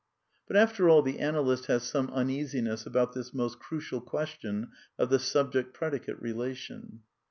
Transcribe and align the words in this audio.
But, 0.47 0.57
after 0.57 0.89
all, 0.89 1.03
the 1.03 1.19
analyst 1.19 1.67
has 1.67 1.83
some 1.83 2.09
uneasiness 2.09 2.87
about 2.87 3.13
this 3.13 3.35
most 3.35 3.59
crucial 3.59 4.01
question 4.01 4.69
of 4.97 5.11
the 5.11 5.19
subject 5.19 5.75
predicate 5.75 6.19
relation. 6.19 7.01